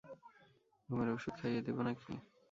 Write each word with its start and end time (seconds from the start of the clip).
ঘুমের 0.89 1.09
ঔষধ 1.13 1.33
খাইয়ে 1.39 1.61
দিব 1.65 1.77
না 1.85 1.93
কি? 1.93 2.13